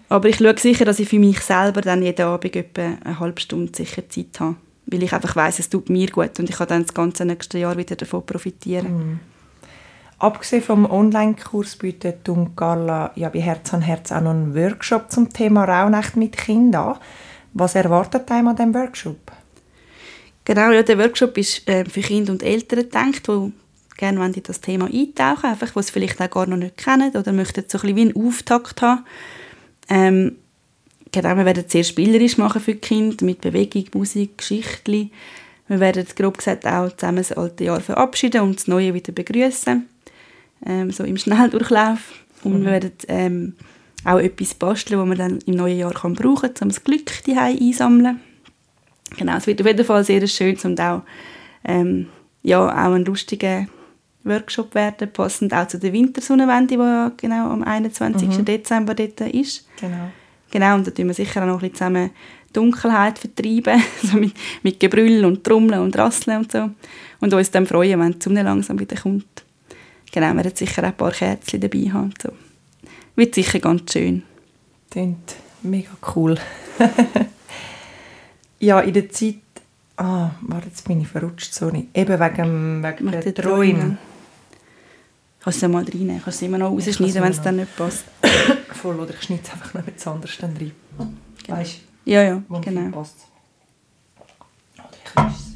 [0.09, 3.41] Aber ich schaue sicher, dass ich für mich selber dann jeden Abend etwa eine halbe
[3.41, 6.69] Stunde sicher Zeit habe weil ich einfach weiß, es tut mir gut und ich kann
[6.69, 8.97] dann das ganze nächste Jahr wieder davon profitieren.
[8.97, 9.21] Mhm.
[10.19, 15.33] Abgesehen vom Online-Kurs bietet Carla ja bei Herz an Herz auch noch einen Workshop zum
[15.33, 16.99] Thema Rauhnacht mit Kindern
[17.55, 19.33] Was erwartet einem an diesem Workshop?
[20.45, 23.53] Genau, ja, der Workshop ist äh, für Kinder und Eltern gedacht, die
[23.97, 27.65] gerne in das Thema eintauchen einfach, was vielleicht auch gar noch nicht kennen oder möchten
[27.69, 29.05] so ein bisschen wie einen Auftakt haben.
[29.89, 30.37] Ähm,
[31.13, 35.13] genau, wir werden es sehr spielerisch machen für die Kinder, mit Bewegung, Musik, Geschichten.
[35.69, 39.87] Wir werden grob gesagt auch zusammen das alte Jahr verabschieden und das neue wieder begrüßen,
[40.67, 42.01] ähm, so im Schnelldurchlauf.
[42.43, 42.65] Und mhm.
[42.65, 43.55] wir werden ähm,
[44.05, 47.11] auch etwas basteln, das man dann im neuen Jahr kann brauchen kann, um das Glück
[47.29, 48.21] einsammeln.
[49.17, 51.03] Genau, es wird auf jeden Fall sehr schön und auch,
[51.65, 52.09] ähm,
[52.43, 53.67] ja, auch ein lustiger
[54.25, 58.29] Workshop werden, passend auch zu der Wintersonnenwende, die genau am 21.
[58.29, 58.45] Mhm.
[58.45, 59.67] Dezember dort ist.
[59.81, 60.11] Genau.
[60.51, 62.11] Genau, und da tun wir sicher auch noch ein bisschen zusammen
[62.53, 66.71] Dunkelheit vertreiben, so mit, mit Gebrüll und Trommeln und Rasseln und so.
[67.21, 69.45] Und uns dann freuen, wenn die Sonne langsam wieder kommt.
[70.13, 72.13] Genau, wir werden sicher auch ein paar Kerzen dabei haben.
[72.23, 72.31] So.
[73.17, 74.23] Wird sicher ganz schön.
[74.91, 76.37] Klingt mega cool.
[78.63, 79.37] ja, in der Zeit...
[79.97, 81.89] Ah, warte, jetzt bin ich verrutscht, sorry.
[81.93, 83.99] Eben wegen, wegen der, der Träume.
[85.41, 88.05] Kannst du mal reinnehmen, kannst du immer noch rausschneiden, wenn es dann nicht passt.
[88.71, 90.73] Voll, oder ich schneide es einfach noch mit anderes dann rein.
[90.97, 91.59] Genau.
[91.59, 92.91] Weißt Ja, ja, genau.
[92.91, 93.17] Passt.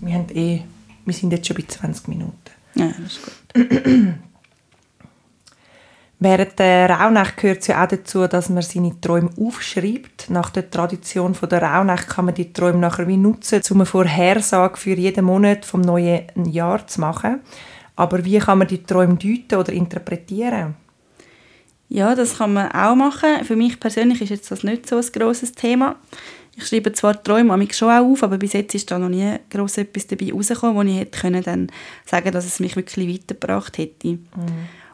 [0.00, 0.62] Wir, haben eh,
[1.04, 2.34] wir sind jetzt schon bei 20 Minuten.
[2.74, 4.14] Ja, das ist gut.
[6.18, 10.30] Während der Rauhnacht gehört es ja auch dazu, dass man seine Träume aufschreibt.
[10.30, 14.78] Nach der Tradition der Rauhnacht kann man die Träume nachher wie nutzen, um eine Vorhersage
[14.78, 17.40] für jeden Monat vom neuen Jahr zu machen.
[17.96, 20.74] Aber wie kann man die Träume deuten oder interpretieren?
[21.88, 23.44] Ja, das kann man auch machen.
[23.44, 25.96] Für mich persönlich ist jetzt das nicht so ein grosses Thema.
[26.56, 29.76] Ich schreibe zwar Träume schon auch auf, aber bis jetzt ist da noch nie gross
[29.76, 31.68] etwas dabei rausgekommen, wo ich hätte können dann
[32.06, 34.08] sagen dass es mich wirklich weitergebracht hätte.
[34.08, 34.20] Mhm.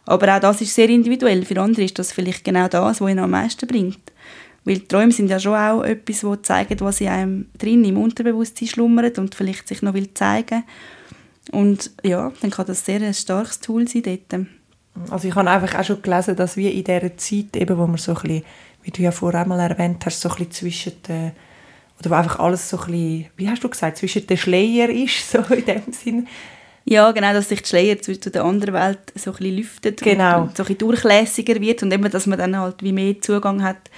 [0.07, 1.45] Aber auch das ist sehr individuell.
[1.45, 4.13] Für andere ist das vielleicht genau das, was ihn am meisten bringt.
[4.65, 8.69] Weil Träume sind ja schon auch etwas, das zeigt, was in einem drin im Unterbewusstsein
[8.69, 10.65] schlummert und vielleicht sich noch will zeigen
[11.51, 14.47] Und ja, dann kann das sehr ein starkes Tool sein dort.
[15.11, 17.97] Also ich habe einfach auch schon gelesen, dass wir in dieser Zeit, eben, wo man
[17.97, 18.45] so ein bisschen,
[18.83, 21.33] wie du ja vorher einmal erwähnt hast, so ein bisschen zwischen den,
[21.99, 25.31] oder wo einfach alles so ein bisschen, wie hast du gesagt, zwischen den Schleier ist,
[25.33, 26.29] so in dem Sinn,
[26.85, 30.43] ja, genau, dass sich die Schleier zu der anderen Welt so ein bisschen lüftet genau.
[30.43, 33.63] und so ein bisschen durchlässiger wird und eben, dass man dann halt wie mehr Zugang
[33.63, 33.91] hat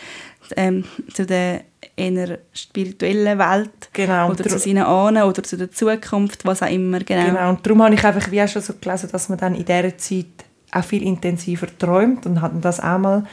[0.56, 1.62] ähm, zu der
[1.96, 4.30] eher spirituellen Welt genau.
[4.30, 7.00] oder zu seinen Ahnen oder zu der Zukunft, was auch immer.
[7.00, 7.50] Genau, genau.
[7.50, 9.96] und darum habe ich einfach wie auch schon so gelesen, dass man dann in dieser
[9.96, 10.26] Zeit
[10.72, 13.24] auch viel intensiver träumt und hatten das auch mal,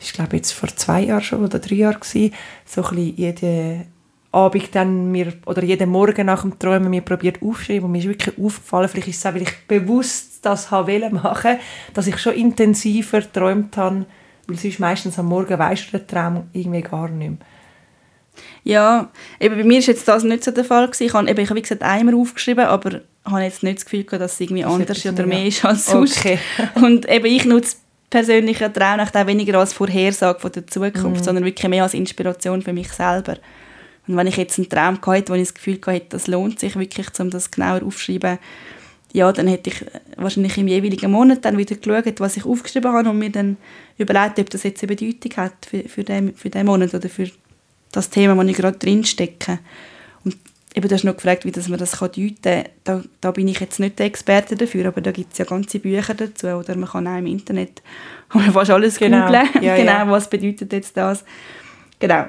[0.00, 2.34] ich glaube jetzt vor zwei Jahren schon oder drei Jahren gewesen,
[2.66, 3.86] so ein bisschen jede
[4.30, 8.08] Abend dann mir, oder jeden Morgen nach dem Träumen mir probiert aufschreiben und mir ist
[8.08, 11.58] wirklich aufgefallen, vielleicht ist es auch, weil ich bewusst das habe machen
[11.94, 14.04] dass ich schon intensiver geträumt habe,
[14.46, 17.38] weil sonst meistens am Morgen weisst du den Traum irgendwie gar nicht mehr.
[18.64, 19.08] Ja,
[19.40, 21.04] eben bei mir ist jetzt das nicht so der Fall gewesen.
[21.04, 24.04] Ich habe, eben, ich habe wie gesagt einmal aufgeschrieben, aber habe jetzt nicht das Gefühl
[24.04, 26.18] gehabt, dass es irgendwie das anders oder mehr ist als sonst.
[26.18, 26.38] Okay.
[26.74, 27.76] und eben ich nutze
[28.10, 31.24] persönlich einen Traum auch weniger als Vorhersage von der Zukunft, mm.
[31.24, 33.36] sondern wirklich mehr als Inspiration für mich selber.
[34.08, 36.76] Und wenn ich jetzt einen Traum hatte, wo ich das Gefühl hatte, das lohnt sich
[36.76, 38.38] wirklich, um das genauer aufzuschreiben,
[39.12, 39.84] ja, dann hätte ich
[40.16, 43.56] wahrscheinlich im jeweiligen Monat dann wieder geschaut, was ich aufgeschrieben habe und mir dann
[43.96, 47.30] überlegt, ob das jetzt eine Bedeutung hat für, für, den, für den Monat oder für
[47.92, 49.60] das Thema, wo ich gerade drin stecke.
[50.24, 50.36] Und
[50.74, 52.64] eben, du hast noch gefragt, wie das man das deuten kann.
[52.84, 55.78] Da, da bin ich jetzt nicht der Experte dafür, aber da gibt es ja ganze
[55.78, 57.82] Bücher dazu oder man kann auch im Internet
[58.28, 59.26] fast alles genau.
[59.26, 59.48] googeln.
[59.62, 60.10] Ja, genau, ja.
[60.10, 61.24] was bedeutet jetzt das.
[61.98, 62.26] Genau.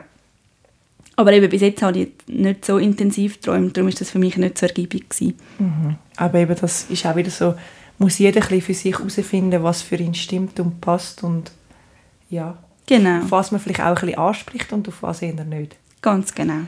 [1.19, 4.37] Aber eben bis jetzt habe ich nicht so intensiv geträumt, darum war das für mich
[4.37, 5.03] nicht so ergiebig.
[5.19, 5.97] Mhm.
[6.15, 7.55] Aber eben das ist auch wieder so,
[7.97, 11.51] muss jeder ein für sich herausfinden, was für ihn stimmt und passt und
[12.29, 13.23] ja, genau.
[13.23, 15.75] auf was man vielleicht auch ein bisschen anspricht und auf was eher nicht.
[16.01, 16.61] Ganz genau.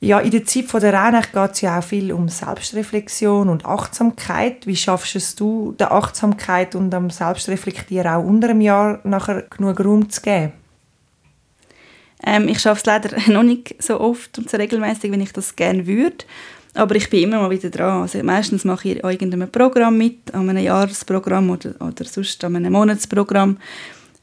[0.00, 3.66] Ja, in der Zeit von der Reinheit geht es ja auch viel um Selbstreflexion und
[3.66, 4.66] Achtsamkeit.
[4.66, 10.08] Wie schaffst du der Achtsamkeit und dem Selbstreflektieren auch unter einem Jahr nachher genug Raum
[10.08, 10.52] zu geben?
[12.24, 15.56] Ähm, ich schaffe es leider noch nicht so oft und so regelmäßig, wie ich das
[15.56, 16.24] gerne würde.
[16.74, 18.02] Aber ich bin immer mal wieder dran.
[18.02, 22.56] Also meistens mache ich an irgendeinem Programm mit, an einem Jahresprogramm oder, oder sonst an
[22.56, 23.58] einem Monatsprogramm,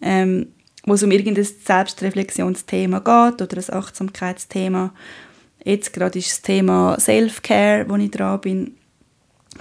[0.01, 0.47] ähm,
[0.85, 4.93] wo es um irgendein Selbstreflexionsthema geht oder ein Achtsamkeitsthema.
[5.63, 8.77] Jetzt gerade ist das Thema Self-Care, wo ich dran bin.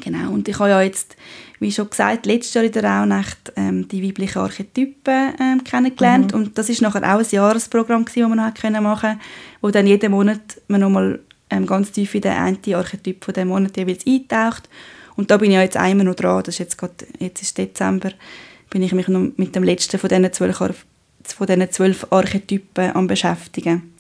[0.02, 1.16] Genau, und ich habe ja jetzt
[1.64, 6.38] wie schon gesagt, letztes Jahr in der Rauhnacht ähm, die weiblichen Archetypen ähm, kennengelernt mhm.
[6.38, 9.18] und das ist nachher auch ein Jahresprogramm gewesen, das man noch können machen
[9.62, 13.48] wo dann jeden Monat man nochmal ähm, ganz tief in den einen Archetyp von dem
[13.48, 14.68] Monat jeweils eintaucht
[15.16, 17.56] und da bin ich ja jetzt einmal noch dran, das ist jetzt gerade, jetzt ist
[17.56, 18.10] Dezember,
[18.68, 23.06] bin ich mich noch mit dem letzten von diesen zwölf, von diesen zwölf Archetypen am
[23.06, 23.94] beschäftigen.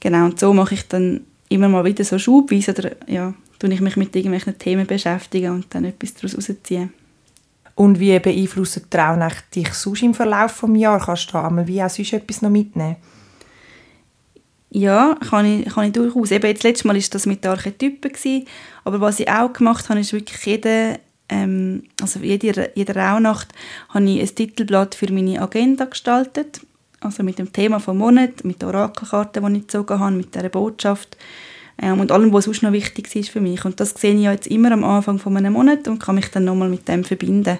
[0.00, 3.80] Genau, und so mache ich dann immer mal wieder so schubweise oder ja, tue ich
[3.80, 6.92] mich mit irgendwelchen Themen beschäftigen und dann etwas daraus rausziehen.
[7.76, 11.06] Und wie beeinflussen die Rauhnächte dich sonst im Verlauf des Jahres?
[11.06, 12.96] Kannst du da wie auch sonst etwas noch mitnehmen?
[14.70, 16.32] Ja, kann ich, kann ich durchaus.
[16.32, 18.12] Eben jetzt letztes Mal war das mit den Archetypen.
[18.12, 18.46] Gewesen,
[18.84, 20.98] aber was ich auch gemacht habe, ist wirklich jede,
[21.28, 23.48] ähm, also jede, jede Rauhnacht
[23.90, 26.62] habe ich ein Titelblatt für meine Agenda gestaltet.
[27.00, 30.48] Also mit dem Thema vom Monat, mit der Orakelkarte, die ich gezogen habe, mit dieser
[30.48, 31.16] Botschaft
[31.80, 33.64] ähm, und allem, was sonst noch wichtig ist für mich.
[33.64, 36.44] Und das sehe ich jetzt immer am Anfang von einem Monat und kann mich dann
[36.44, 37.58] nochmal mit dem verbinden.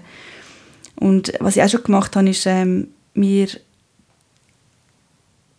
[0.96, 3.48] Und was ich auch schon gemacht habe, ist ähm, mir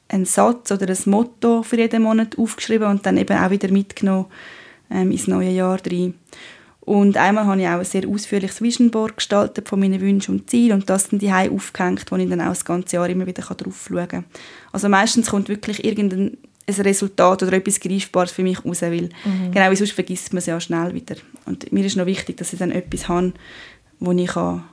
[0.08, 4.28] einen Satz oder ein Motto für jeden Monat aufgeschrieben und dann eben auch wieder mitgenommen
[4.92, 6.14] ähm, ins neue Jahr rein.
[6.86, 10.50] Und einmal habe ich auch ein sehr ausführliches Vision Board gestaltet von meinen Wünschen und
[10.50, 13.42] Zielen und das dann die aufgehängt, wo ich dann auch das ganze Jahr immer wieder
[13.42, 14.26] drauf schauen kann.
[14.74, 19.52] Also meistens kommt wirklich irgendein ein Resultat oder etwas Greifbares für mich raus, weil mhm.
[19.52, 21.16] genau wie sonst vergisst man es ja schnell wieder.
[21.46, 23.34] Und mir ist noch wichtig, dass ich dann etwas habe,
[24.00, 24.64] wo ich kann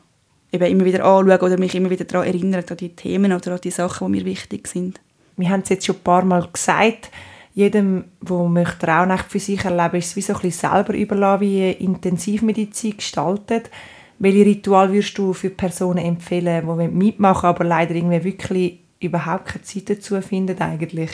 [0.53, 3.61] eben immer wieder anschauen oder mich immer wieder daran erinnern, an die Themen oder an
[3.62, 5.00] die Sachen, die mir wichtig sind.
[5.37, 7.11] Wir haben es jetzt schon ein paar Mal gesagt,
[7.55, 11.40] jedem, der möchte Rauhnacht für sich erleben, ist es wie so ein bisschen selber überlassen,
[11.42, 13.70] wie Intensivmedizin gestaltet.
[14.18, 19.62] Welche Ritual würdest du für Personen empfehlen, die mitmachen aber leider irgendwie wirklich überhaupt keine
[19.62, 21.11] Zeit dazu finden eigentlich?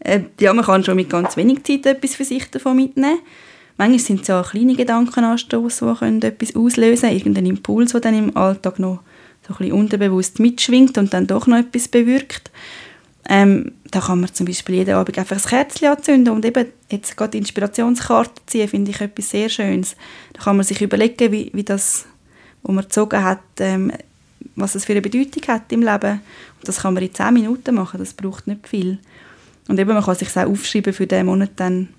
[0.00, 3.18] Äh, ja, man kann schon mit ganz wenig Zeit etwas für sich davon mitnehmen.
[3.76, 8.36] Manchmal sind es ja kleine Gedankenanstoße, die etwas auslösen können, irgendein Impuls, der dann im
[8.36, 9.00] Alltag noch
[9.46, 12.50] so ein bisschen unterbewusst mitschwingt und dann doch noch etwas bewirkt.
[13.28, 17.16] Ähm, da kann man zum Beispiel jeden Abend einfach ein Kerzchen anzünden und eben jetzt
[17.16, 19.96] gerade die Inspirationskarte ziehen, finde ich etwas sehr Schönes.
[20.32, 22.06] Da kann man sich überlegen, wie, wie das,
[22.62, 23.92] was man gezogen hat, ähm,
[24.56, 26.20] was es für eine Bedeutung hat im Leben.
[26.58, 28.98] Und das kann man in 10 Minuten machen, das braucht nicht viel.
[29.70, 31.90] Und eben, man kann sich auch aufschreiben für den Monat dann,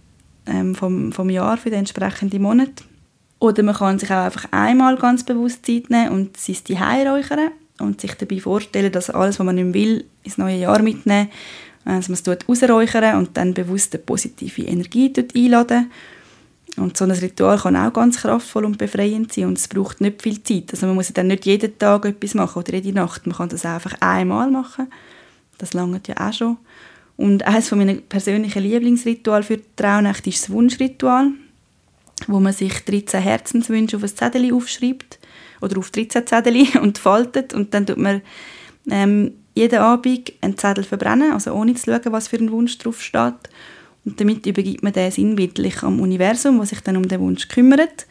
[0.45, 2.83] ähm, vom, vom Jahr, für den entsprechenden Monat.
[3.39, 7.51] Oder man kann sich auch einfach einmal ganz bewusst Zeit nehmen und sein Zuhause räuchern
[7.79, 11.29] und sich dabei vorstellen, dass alles, was man nicht will, ins neue Jahr mitnehmen,
[11.85, 15.89] also man es ausräuchern und dann bewusst eine positive Energie einladen.
[16.75, 20.21] Und so ein Ritual kann auch ganz kraftvoll und befreiend sein und es braucht nicht
[20.21, 20.71] viel Zeit.
[20.71, 23.25] Also man muss dann nicht jeden Tag etwas machen oder jede Nacht.
[23.27, 24.91] Man kann das einfach einmal machen.
[25.57, 26.57] Das langt ja auch schon.
[27.21, 31.27] Und eines meiner persönlichen Lieblingsrituale für die Traunacht ist das Wunschritual,
[32.25, 35.19] wo man sich 13 Herzenswünsche auf ein Zettel aufschreibt
[35.61, 38.23] oder auf 13 Zettel und faltet und dann tut man
[38.89, 42.99] ähm, jeden Abend einen Zettel verbrennen, also ohne zu schauen, was für ein Wunsch drauf
[43.03, 43.35] steht.
[44.03, 48.07] Und damit übergibt man den sinnbildlich am Universum, was sich dann um den Wunsch kümmert.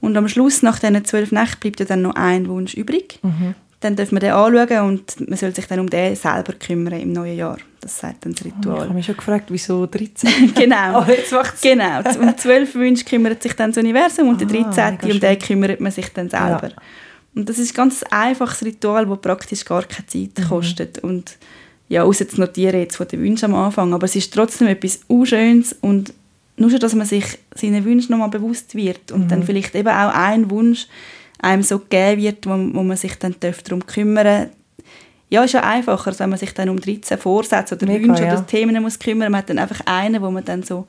[0.00, 3.18] Und am Schluss, nach diesen zwölf Nächten, bleibt ja dann noch ein Wunsch übrig.
[3.22, 7.00] Mhm dann darf man den anschauen und man soll sich dann um den selber kümmern
[7.00, 7.58] im neuen Jahr.
[7.80, 8.74] Das sagt dann das Ritual.
[8.74, 10.54] Oh, ich habe mich schon gefragt, wieso 13?
[10.54, 11.02] genau.
[11.02, 11.60] Oh, jetzt macht's.
[11.60, 11.98] genau.
[11.98, 15.12] Um 12 Wünsche kümmert sich dann das Universum und ah, der 13.
[15.12, 16.68] um den kümmert man sich dann selber.
[16.68, 16.82] Ja.
[17.34, 20.48] Und das ist ein ganz einfaches Ritual, das praktisch gar keine Zeit mhm.
[20.48, 20.98] kostet.
[21.00, 21.36] Und
[21.88, 25.00] ja, außer zu notieren jetzt von den Wünschen am Anfang, aber es ist trotzdem etwas
[25.08, 26.14] Unschönes und
[26.56, 29.28] nur schon, dass man sich seinen Wünschen nochmal bewusst wird und mhm.
[29.28, 30.86] dann vielleicht eben auch ein Wunsch
[31.44, 34.48] einem so gegeben wird, wo, wo man sich dann darum kümmern darf.
[35.30, 38.24] Ja, ist ja einfacher, als wenn man sich dann um 13 Vorsätze oder Mega, Wünsche
[38.24, 38.32] ja.
[38.32, 39.32] oder Themen muss kümmern.
[39.32, 40.86] Man hat dann einfach einen, wo man dann so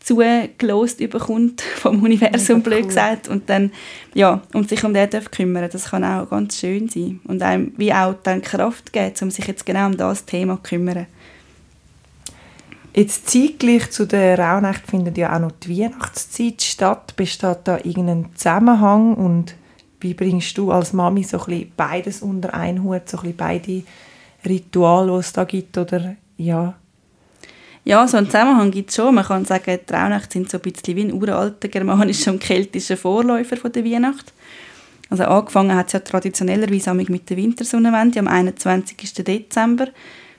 [0.00, 2.88] zugelost bekommt vom Universum, blöd cool.
[2.88, 3.72] gesagt, und dann,
[4.14, 5.68] ja, und sich um den darf kümmern.
[5.70, 9.46] Das kann auch ganz schön sein und einem wie auch dann Kraft geben, um sich
[9.46, 11.06] jetzt genau um das Thema zu kümmern.
[12.94, 17.14] Jetzt zeitgleich zu der Rauhnacht findet ja auch noch die Weihnachtszeit statt.
[17.16, 19.54] Besteht da irgendein Zusammenhang und
[20.00, 23.82] wie bringst du als Mami so ein beides unter einen Hut, so ein beide
[24.46, 26.74] Rituale, die es da gibt, oder ja?
[27.84, 29.14] Ja, so einen Zusammenhang gibt es schon.
[29.14, 32.96] Man kann sagen, die Rauhnächte sind so ein bisschen wie ein uralter germanischer und keltischer
[32.96, 34.32] Vorläufer von der Weihnacht.
[35.08, 39.12] Also angefangen hat es ja traditionellerweise mit der Wintersonnenwende am 21.
[39.24, 39.88] Dezember,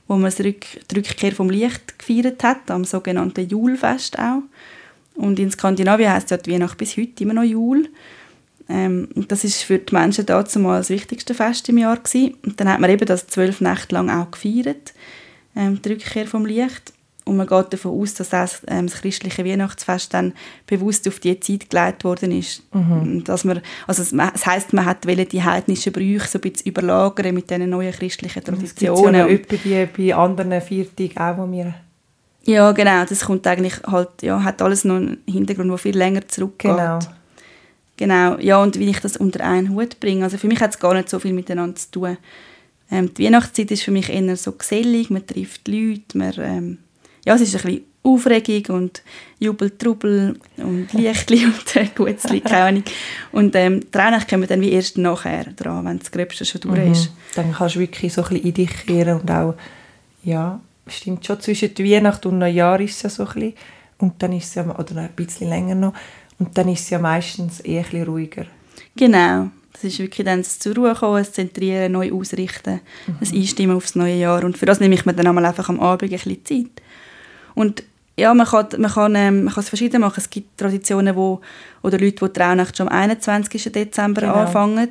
[0.07, 0.55] wo man die
[0.95, 4.43] Rückkehr vom Licht gefeiert hat, am sogenannten Julfest auch.
[5.15, 7.89] Und in Skandinavien heißt ja die Weihnacht bis heute immer noch Jul.
[8.69, 12.35] Ähm, das ist für die Menschen dazu mal das wichtigste Fest im Jahr gewesen.
[12.45, 14.93] Und dann hat man eben das zwölf Nächte lang auch gefeiert,
[15.55, 16.93] ähm, die Rückkehr vom Licht.
[17.23, 20.33] Und man geht davon aus, dass das, ähm, das christliche Weihnachtsfest dann
[20.65, 22.63] bewusst auf die Zeit gelegt worden ist.
[22.73, 23.23] Mhm.
[23.23, 27.49] Dass man, also das heisst, man hat die heidnischen Brüche so ein bisschen überlagern mit
[27.49, 29.27] diesen neuen christlichen Traditionen.
[29.27, 31.75] Das gibt ja bei anderen Viertagen auch, wo wir
[32.43, 33.05] ja, genau.
[33.05, 36.71] Das kommt eigentlich halt, ja, hat alles noch einen Hintergrund, der viel länger zurückgeht.
[36.71, 36.99] Genau.
[38.01, 40.23] Genau, ja, und wie ich das unter einen Hut bringe.
[40.23, 42.17] Also für mich hat es gar nicht so viel miteinander zu tun.
[42.89, 46.77] Ähm, die Weihnachtszeit ist für mich eher so gesellig, man trifft Leute, man, ähm,
[47.23, 49.03] ja, es ist ein bisschen Aufregung und
[49.37, 52.83] Jubel, Trubel und Lichtli und äh, Gutzli, keine Ahnung.
[53.33, 56.79] Und ähm, die Traunacht kommen dann wie erst nachher dran, wenn das Gröbste schon durch
[56.79, 56.91] mhm.
[56.93, 57.11] ist.
[57.35, 59.53] Dann kannst du wirklich so ein bisschen in dich kehren und auch,
[60.23, 63.53] ja, stimmt schon, zwischen Weihnachten und Neujahr ist es ja so ein bisschen,
[63.99, 65.93] und dann ist es ja, oder ein bisschen länger noch,
[66.41, 68.47] und dann ist es ja meistens eher ein ruhiger.
[68.95, 69.51] Genau.
[69.73, 73.17] Das ist wirklich dann das zur Ruhe kommen, das Zentrieren, neu ausrichten, mhm.
[73.19, 74.43] das Einstimmen aufs neue Jahr.
[74.43, 76.81] Und für das nehme ich mir dann einmal einfach am Abend ein bisschen Zeit.
[77.53, 77.83] Und
[78.17, 80.15] ja, man kann, man kann, ähm, man kann es verschieden machen.
[80.17, 81.41] Es gibt Traditionen, wo,
[81.83, 83.71] oder Leute, die Traunacht schon am 21.
[83.71, 84.33] Dezember genau.
[84.33, 84.89] anfangen.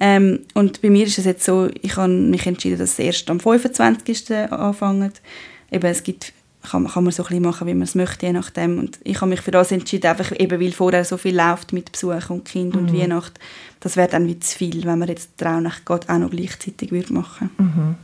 [0.00, 3.30] Ähm, und bei mir ist es jetzt so, ich habe mich entschieden, dass es erst
[3.30, 4.30] am 25.
[4.50, 5.22] anfängt.
[5.70, 6.34] Eben, es gibt,
[6.68, 8.78] kann, kann man so ein machen, wie man es möchte, je nachdem.
[8.78, 11.92] Und ich habe mich für das entschieden, einfach eben, weil vorher so viel läuft mit
[11.92, 12.80] Besuch und Kind mhm.
[12.80, 13.38] und Weihnacht.
[13.80, 17.50] Das wäre dann wie zu viel, wenn man jetzt Traunacht auch noch gleichzeitig würde machen
[17.58, 17.96] mhm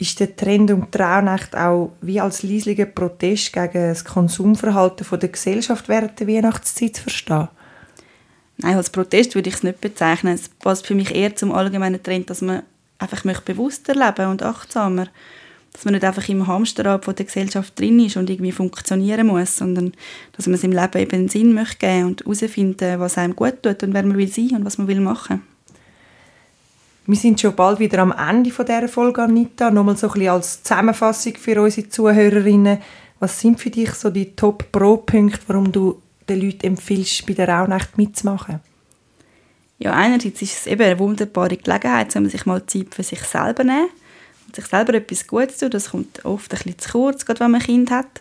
[0.00, 5.28] ist der Trend um die Rauhnacht auch wie als leislicher Protest gegen das Konsumverhalten der
[5.28, 7.48] Gesellschaft während der Weihnachtszeit zu verstehen?
[8.56, 10.34] Nein, als Protest würde ich es nicht bezeichnen.
[10.34, 12.62] Es passt für mich eher zum allgemeinen Trend, dass man
[12.98, 15.06] einfach bewusster leben und achtsamer.
[15.72, 19.56] Dass man nicht einfach im Hamsterrad von der Gesellschaft drin ist und irgendwie funktionieren muss,
[19.56, 19.92] sondern
[20.36, 23.82] dass man seinem Leben eben einen Sinn möchte geben und herausfinden, was einem gut tut
[23.82, 25.42] und wer man will sein und was man will machen.
[27.06, 29.70] Wir sind schon bald wieder am Ende von dieser Folge, Anita.
[29.70, 32.78] Nochmal so ein bisschen als Zusammenfassung für unsere Zuhörerinnen.
[33.18, 37.98] Was sind für dich so die Top-Pro-Punkte, warum du den Leuten empfiehlst, bei der Rauhnacht
[37.98, 38.60] mitzumachen?
[39.78, 43.64] Ja, einerseits ist es eben eine wunderbare Gelegenheit, um sich mal Zeit für sich selber
[43.64, 43.88] nehmen
[44.54, 45.70] sich selber etwas Gutes tun.
[45.70, 48.20] Das kommt oft ein bisschen zu kurz, gerade wenn man ein Kind hat.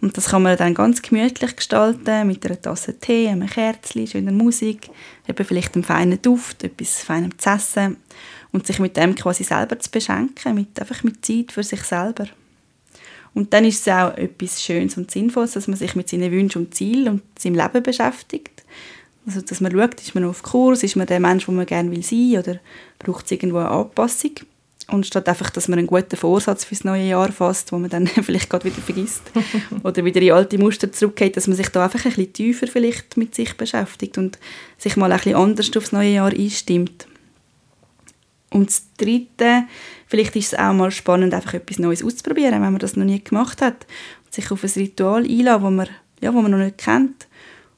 [0.00, 4.32] Und das kann man dann ganz gemütlich gestalten, mit einer Tasse Tee, einem Kerzchen, schöner
[4.32, 4.90] Musik,
[5.26, 7.96] eben vielleicht einem feinen Duft, etwas Feinem zu essen
[8.52, 12.26] und sich mit dem quasi selber zu beschenken, mit, einfach mit Zeit für sich selber.
[13.32, 16.62] Und dann ist es auch etwas Schönes und Sinnvolles, dass man sich mit seinen Wünschen
[16.62, 18.64] und Zielen und seinem Leben beschäftigt.
[19.26, 21.90] Also, dass man schaut, ist man auf Kurs, ist man der Mensch, wo man gerne
[21.90, 22.60] will sein oder
[22.98, 24.32] braucht es irgendwo eine Anpassung.
[24.88, 28.06] Und statt einfach, dass man einen guten Vorsatz fürs neue Jahr fasst, wo man dann
[28.06, 29.22] vielleicht gerade wieder vergisst
[29.82, 33.16] oder wieder in alte Muster zurückgeht, dass man sich da einfach ein bisschen tiefer vielleicht
[33.16, 34.38] mit sich beschäftigt und
[34.78, 37.08] sich mal ein bisschen anders aufs neue Jahr einstimmt.
[38.50, 39.64] Und das Dritte,
[40.06, 43.22] vielleicht ist es auch mal spannend, einfach etwas Neues auszuprobieren, wenn man das noch nie
[43.22, 43.86] gemacht hat.
[44.24, 45.88] Und sich auf ein Ritual einladen, wo man,
[46.20, 47.26] ja, wo man noch nicht kennt.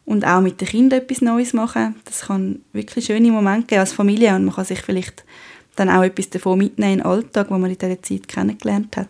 [0.04, 1.96] Und auch mit den Kindern etwas Neues machen.
[2.04, 5.24] Das kann wirklich schöne Momente geben als Familie und man kann sich vielleicht
[5.78, 9.08] dann auch etwas davon mitnehmen in den Alltag, wo man in dieser Zeit kennengelernt hat.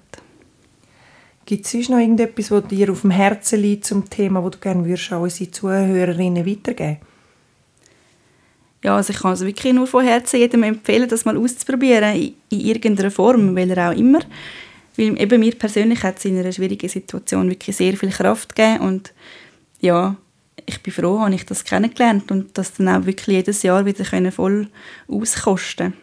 [1.46, 4.59] Gibt es sonst noch irgendetwas, was dir auf dem Herzen liegt zum Thema, das du
[4.59, 6.98] gerne würdest an unsere Zuhörerinnen weitergeben
[8.83, 12.35] ja, also ich kann es wirklich nur von Herzen jedem empfehlen, das mal auszuprobieren, in,
[12.50, 14.20] in irgendeiner Form, welcher auch immer.
[14.96, 18.81] Weil eben mir persönlich hat es in einer schwierigen Situation wirklich sehr viel Kraft gegeben
[18.81, 19.12] und
[19.81, 20.16] ja,
[20.66, 24.33] ich bin froh, habe ich das kennengelernt und das dann auch wirklich jedes Jahr wieder
[24.33, 24.68] voll
[25.09, 25.94] auskosten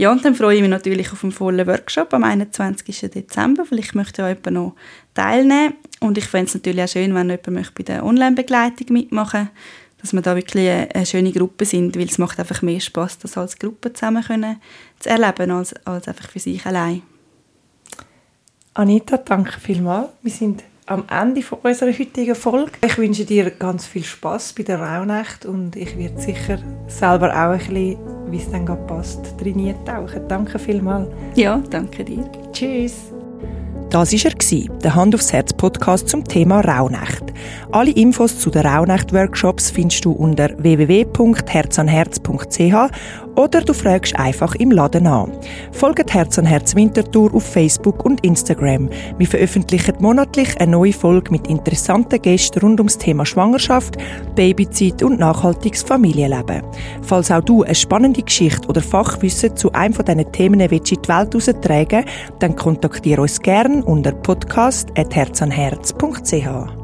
[0.00, 3.00] ja, und dann freue ich mich natürlich auf einen vollen Workshop am 21.
[3.10, 3.66] Dezember.
[3.66, 4.74] Vielleicht möchte ja jemand noch
[5.12, 5.74] teilnehmen.
[6.00, 9.54] Und ich fände es natürlich auch schön, wenn jemand bei der Online-Begleitung mitmachen möchte,
[10.00, 13.36] dass wir da wirklich eine, schöne Gruppe sind, weil es macht einfach mehr Spaß, das
[13.36, 14.56] als Gruppe zusammen können,
[15.00, 17.02] zu erleben, als, als einfach für sich allein.
[18.72, 20.08] Anita, danke vielmals.
[20.22, 22.72] Wir sind am Ende von unserer heutigen Folge.
[22.84, 27.52] Ich wünsche dir ganz viel Spaß bei der Rauhnacht und ich werde sicher selber auch
[27.52, 27.96] ein bisschen,
[28.28, 30.26] wie es dann passt, drin tauchen.
[30.26, 31.06] Danke vielmals.
[31.36, 32.28] Ja, danke dir.
[32.52, 33.12] Tschüss.
[33.90, 37.24] Das war er, der Hand aufs Herz Podcast zum Thema Rauhnacht.
[37.72, 42.92] Alle Infos zu den Rauhnacht-Workshops findest du unter www.herzanherz.ch
[43.36, 45.32] oder du fragst einfach im Laden an.
[45.72, 48.88] Folgt Herz an Herz Winterthur auf Facebook und Instagram.
[49.18, 53.96] Wir veröffentlichen monatlich eine neue Folge mit interessanten Gästen rund ums Thema Schwangerschaft,
[54.34, 56.62] Babyzeit und nachhaltiges Familienleben.
[57.02, 60.78] Falls auch du eine spannende Geschichte oder Fachwissen zu einem von diesen Themen in die
[60.78, 62.04] Welt heraustragen,
[62.38, 66.79] dann kontaktiere uns gerne unter podcast.herzanherz.ch.